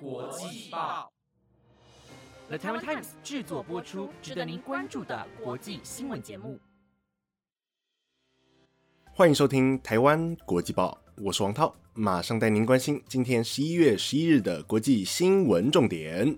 [0.00, 1.12] 国际报
[2.48, 6.58] ，The Taiwan Times 制作播出，值得您关注的国际新闻节目。
[9.12, 16.36] 欢迎收听台湾国际报，我是王涛，马上带您关心今天十一月十一日的国际新闻重点。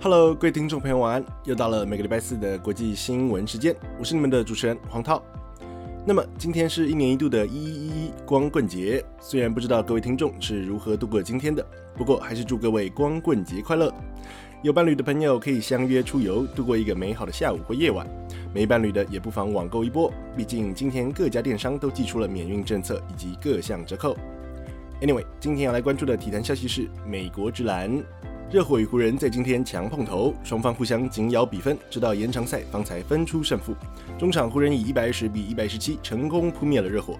[0.00, 1.24] Hello，各位听众朋友，晚安！
[1.44, 5.22] 又到了每个礼拜四的国际新闻时间，我是你们的主持人黄涛。
[6.08, 11.62] 那么今天是一年一度的“一一一光棍节”，虽然不知道各位听众是如何度过今天的，
[11.94, 13.92] 不过还是祝各位光棍节快乐！
[14.62, 18.06] 有伴侣的朋友可以相约出游，度过一个美好的下午或夜晚；
[18.54, 24.16] 没伴侣的也不妨网购一波，毕竟今天各家电商都寄出了免运政策以及各项折扣。
[25.02, 28.02] Anyway，今天要来关注的体坛消息是美国之蓝。
[28.50, 33.74] 热火与湖人，在今天强碰头，双方互相紧咬比分，直到延长赛方才分出胜负。
[34.18, 37.18] 中场湖人以一百二十比一百十七成功扑灭了热火。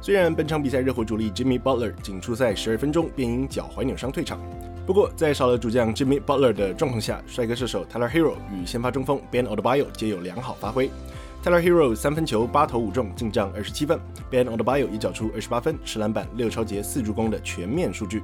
[0.00, 4.38] 虽然本场比赛热火主力 Jimmy Butler 仅出赛十二分钟便因脚踝扭伤退场，
[4.86, 10.88] 不过在少了主将 Jimmy Butler 的状况下，帅哥射手 Tyler Hero 与先发中锋 Ben o d e b i o 皆有良好发挥。
[11.42, 13.98] Tyler Hero 三分球八投五中，进账二十七分
[14.30, 18.22] ；Ben o d e b i o 也缴出二十八分、十篮板、六超节、四助攻的全面数据。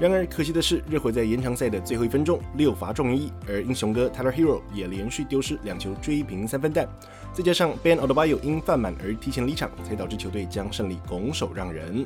[0.00, 6.88] 然而可惜的是，热火在延长赛的最后一分钟六罚中一，而英雄哥 Tyler Hero 也连续丢失两球追平三分弹，
[7.32, 12.04] 再加上 Ben Odebayo 因犯满而提前离场，才导致球队将胜利拱手让人。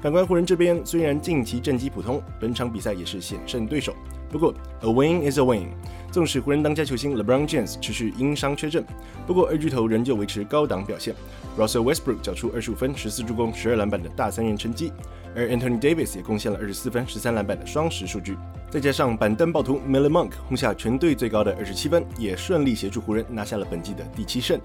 [0.00, 3.92] 反观湖人这边，虽然近期战绩普通，本场比赛也是险胜对手。
[4.30, 5.66] 不过，a win is a win。
[6.12, 8.84] 纵使湖人当家球星 LeBron James 持续因伤缺阵，
[9.26, 11.14] 不过二巨头仍旧维持高档表现。
[11.58, 14.92] Russell Westbrook 缴出二十五分、十四助攻、十二篮板的大三元成绩，
[15.36, 18.36] 而 Anthony Davis 也贡献了二十四分、十三篮板的双十数据。
[18.70, 24.60] 再加上板凳暴徒 Miller Monk 轰下全队最高的二十七分，也顺利协助湖人拿下了本季的第七胜。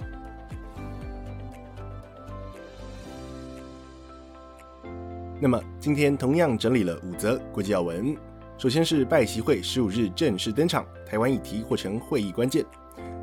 [5.40, 8.16] 那么今天同样整理了五则国际要闻。
[8.58, 12.66] 首先是拜习会十五日正式登场，台湾议题或成会议关键。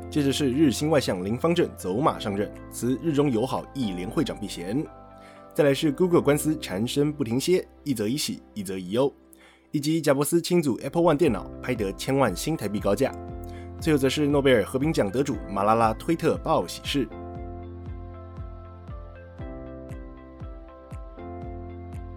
[0.07, 4.85] 接着是日新外相林方正走马上任，辞日中友好议联会长避嫌。
[5.55, 9.11] 再来是 Google 官司缠身不停歇，一则一喜，一则一忧。
[9.71, 13.11] 以及贾伯斯亲组 Apple One 电脑拍得千万新台币高价。
[13.79, 17.09] 最后则是诺贝尔和平奖得主马拉拉推特报喜事。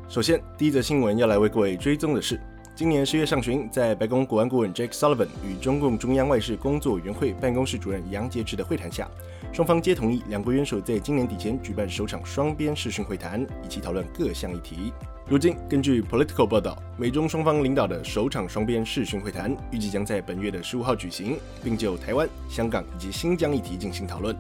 [0.06, 2.38] 首先，第一则新闻要来为各位追踪的是。
[2.76, 9.08] 今年十月上旬，在白宫国安顾问 Jake Sullivan 与中共中央外事工作委员会办公室主任杨洁篪的会谈下，
[9.50, 14.92] 双方皆同意两国元首在今年底前举办首场双边视讯会谈，一起讨论各项议题。
[15.26, 24.36] 如今，根据 Political 报道，美中双方领导的首场双边视讯会谈预计将在本月的十五号举行，并就台湾、香港以及新疆议题进行讨论。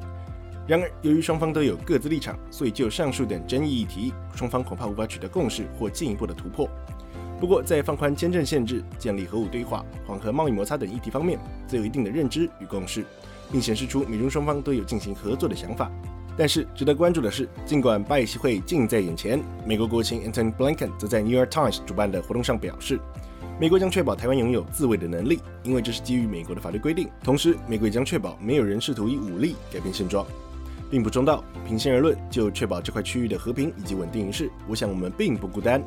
[0.66, 6.68] 然而，由于双方都有各自立场，所以就上述等争议议题，双方恐怕无法取得共识或进一步的突破。
[7.38, 13.04] 不过，在放宽签证限制、建立核武对话、缓和贸易摩擦等议题方面，则有一定的认知与共识，
[13.52, 15.90] 并显示出美中双方都有进行合作的想法。
[16.38, 22.98] 但是，值得关注的是，尽管拜习会近在眼前，美国国务卿 Anton Blinken 则在 New York Times 主办的活动上表示，
[23.60, 27.08] 美国将确保台湾拥有自卫的能力，因为这是基于美国的法律规定。
[27.22, 30.26] 同时，美国也将确保没有人试图以武力改变现状，
[30.90, 35.82] 并补充道：“平心而论，就确保这块区域的和平以及稳定一事，我想我们并不孤单。”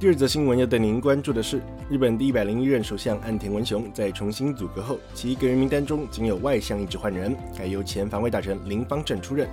[0.00, 1.60] 第二则新闻要带您关注的是，
[1.90, 9.48] 日本第一百零一任首相岸田文雄在重新组阁后，其个人名单中仅有外相一职换人，改由前防卫大臣林方正出任。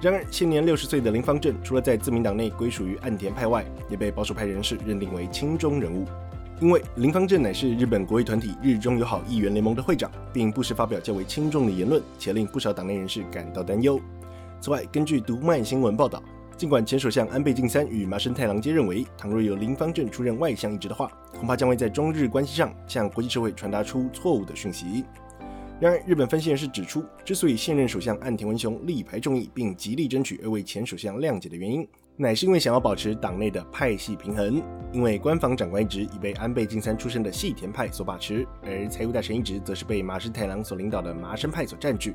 [0.00, 6.06] 然而，现年六十岁的林方正，除了在自民党内归属于岸田派外，也被保守派人士认定为亲中人物。
[6.58, 14.00] 因为林方正乃是日本国会团体日中友好议员联盟的会长，并不时发表较为亲中的言论，且令不少党内人士感到担忧。
[14.58, 16.22] 此外，根据读卖新闻报道。
[16.56, 25.04] 尽管前首相安倍晋三与麻生太郎皆认为，倘若有林方正出任外相一职的话，恐怕将会在中日关系上向国际社会传达出错误的讯息。
[25.78, 31.86] 然而，日本分析人士指出，之所以现任首相岸田文雄力排众议，并极力争取二位前首相谅解的原因，
[32.16, 34.62] 乃是因为想要保持党内的派系平衡。
[34.92, 42.14] 因为官房长官一职已被安倍晋三出身的细田派所把持，而财务大臣一职则是被麻生太郎所领导的麻生派所占据。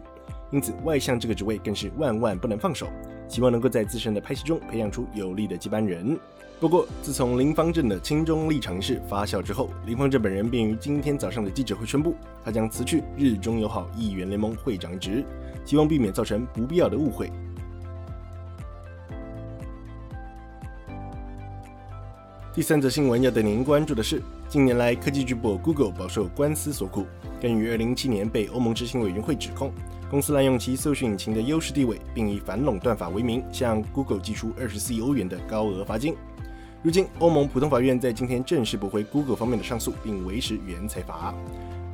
[0.51, 2.87] 因此，外相这个职位更是万万不能放手。
[3.27, 6.19] 希望能够在自身的拍戏中培养出有力的接班人。
[6.59, 12.13] 不过，自从林方正的亲中立场一事发酵之后，林方正本人便于今天早上的记者会宣布，
[12.43, 15.23] 他将辞去日中友好议员联盟会长职，
[15.63, 17.31] 希望避免造成不必要的误会。
[22.53, 27.05] 第三则新闻要带您关注的是，近年来科技巨擘 Google 饱受官司所苦。
[27.41, 29.71] 更于2017年被欧盟执行委员会指控，
[30.11, 36.13] 公司滥用其搜寻引擎的优势地位，并以反垄断法为名向 Google 寄出24亿欧元的高额罚金。
[36.83, 41.33] 如今，欧盟普通法院在今天正式驳回 Google 方面的上诉，并维持原裁罚。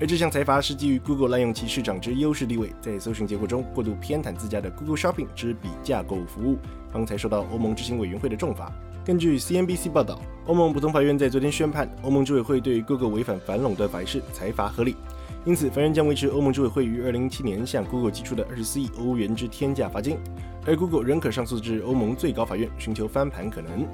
[0.02, 6.58] 而这项裁罚是基于 Google 滥用其市场之优势地位，在搜寻结果中过度偏袒自家的 Google Shopping 之比价购物服务，
[6.92, 8.74] 方才受到欧盟执行委员会的重罚。
[9.06, 14.96] 根据 CNBC 报道，欧盟普通法院在昨天宣判，欧盟执委会对 Google 违反反垄断法一事裁罚合理，
[15.48, 20.18] 因此法院将维持欧盟执委会于2017年向 Google 寄出的24亿欧元之天价罚金，
[20.66, 23.88] 而 Google 仍可上诉至欧盟最高法院寻求翻盘可能。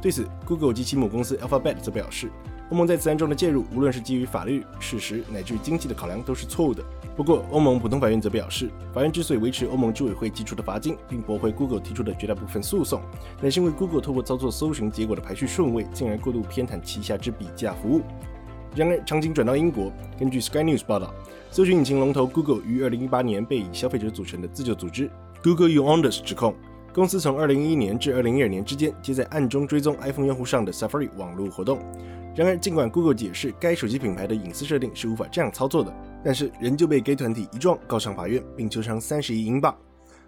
[0.00, 2.30] 对此，Google 及其母公司 Alphabet 则表示。
[2.70, 6.80] 欧盟在此案中的介入，无论是基于法律、事实乃至经济的考量，都是错误的。
[7.16, 13.02] 不过，欧盟普通法院则表示，法院之所以维持欧盟执委会寄出的罚金，并驳回 Google 提出的绝大部分诉讼，
[13.42, 18.02] 乃是因为 Google 透过操作搜寻结果的排序顺位，进而过度偏袒旗下之比价服务。
[18.74, 21.14] 然而，场景转到英国，根据 Sky News 报道，
[21.50, 25.08] 搜寻引擎龙头 Google 于2018年被以消费者组成的自救组织
[25.44, 26.56] Google You Onus 指控，
[26.92, 31.78] 公司从2011年至2012年之间，皆在暗中追踪 iPhone 用户上的 Safari 网络活动。
[32.34, 35.94] 然而，尽管 Google 解释该手机品牌的隐私设定是无法这样操作的，
[36.24, 39.72] 但是仍旧被该团体一状告上法院，并求偿三十亿英镑。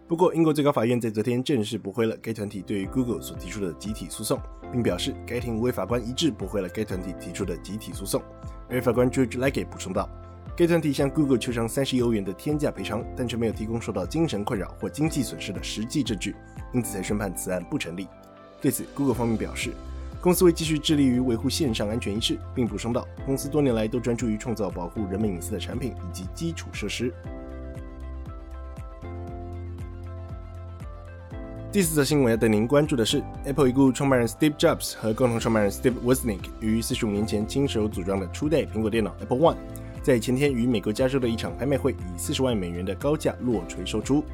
[0.08, 8.22] 不过，英国最高法院在昨天正式驳回了该团体对于 Google 所提出的集体诉讼，并表示该庭五位法官一致驳回了该团体提出的集体诉讼。
[8.70, 10.08] 而法官 George Legge 补充道，
[10.56, 16.36] 该团体向 Google 求偿三十亿欧元的天价赔偿，但却没有提供受到精神困扰或经济损失的实际证据，
[16.72, 18.06] 因此才宣判此案不成立。
[18.60, 19.72] 对此，Google 方面表示。
[20.20, 27.12] 公司会继续致力于维护线上安全一事，并补充道：“公司多年来都专注于创造保护人们隐私的产品以及基础设施。”
[31.76, 39.56] 第四则新闻要带您关注的是，Apple 已故创办人 Steve Jobs 和共同创办人 Steve Wozniak 于四十五年前亲手组装的初代苹果电脑 Apple One，
[40.02, 44.24] 在前天于美国加州的一场拍卖会以四十万美元的高价落锤售出。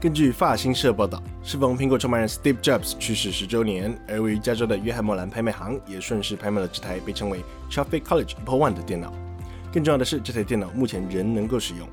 [0.00, 9.12] 根据法新社报道，适逢苹果创办人 Steve Jobs 去世十周年，而位于加州的约翰莫兰拍卖行也顺势拍卖了这台被称为 Traffic College Apple One 的电脑。
[9.70, 11.86] 更重要的是，这台电脑目前仍能够使用。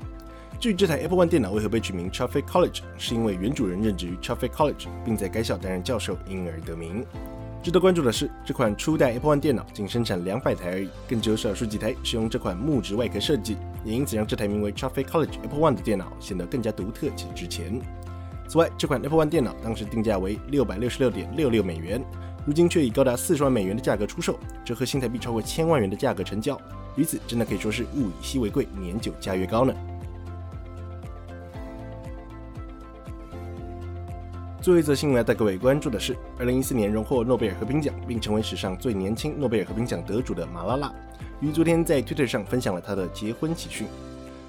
[0.60, 7.04] 至于这台 Apple One 电脑为何被取名 Traffic College，是因为原主人任职于 Traffic College，并在该校担任教授，因而得名。
[7.62, 17.80] 值得关注的是，这款初代 Apple One 电脑仅生产两百台而已，更只有少数几台使用这款木质外壳设计，也因此让这台名为 Traffic College Apple One 的电脑显得更加独特且值钱。
[18.46, 22.02] 此外，这款 Apple One 电脑当时定价为六百六十六点六六美元，
[22.46, 26.60] 如今却以高达四十万美元的价格出售，折合新台币超过千万元的价格成交，
[26.96, 29.74] 于此真的可以说是物以稀为贵，年久价越高呢。
[34.64, 40.90] 最后一则新闻要带各位关注的是，二零一四年荣获诺贝尔和平奖，并成为史上最年轻诺贝尔和平奖得主的马拉拉，
[41.38, 43.86] 于昨天在 Twitter 上分享了他的结婚喜讯。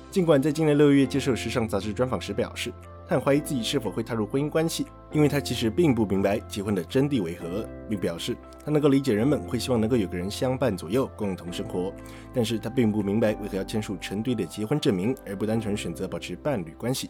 [0.10, 2.72] 尽管在今年六月接受时尚杂志专访时表示，
[3.06, 11.92] 他很怀疑自己是否会踏入婚姻关系，因为他其实并不明白结婚的真谛为何，并表示他能够理解人们会希望能够有个人相伴左右，共同生活，
[12.34, 17.10] 但是他并不明白为何要签署成堆的结婚证明，而不单纯选择保持伴侣关系。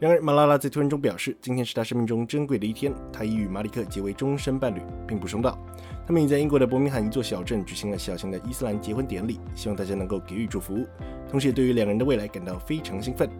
[0.00, 2.92] 然而，马拉拉在推文中表示，今天是他生命中珍贵的一天。
[3.12, 5.56] 他已与马里克结为终身伴侣，并补充道
[6.04, 10.84] ：“他们已在英国的伯明翰一座小镇举行了小型的伊斯兰结婚典礼，希望大家能够给予祝福，
[11.30, 13.30] 同时也对于两人的未来感到非常兴奋。”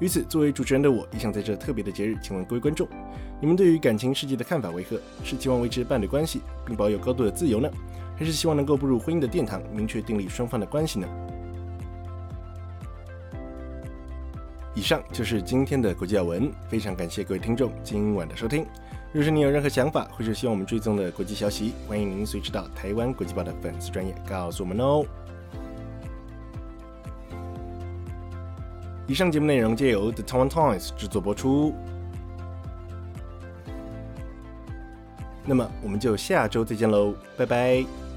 [0.00, 2.88] 于此，作为主持人的我，也想在这特别的节日，请问各位观众，
[3.38, 4.98] 你们对于感情世界的看法为何？
[5.22, 7.70] 是希望维持伴侣关系，并保有高度的自由呢，
[8.16, 11.06] 还是希望能够步入婚姻的殿堂，明确订立双方的关系呢？
[14.74, 18.64] 以上就是今天的国际要闻，非常感谢各位听众今晚的收听。
[19.12, 25.04] 若是你有任何想法，或是希望我们追踪的国际消息，欢迎您随时到台湾国际报的粉丝专业告诉我们哦。
[29.08, 31.74] 以上节目内容皆由 The Taiwan Times 制作播出。
[35.44, 38.09] 那么我们就下周再见喽，拜拜。